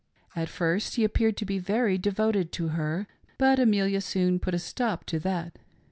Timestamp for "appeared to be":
1.03-1.59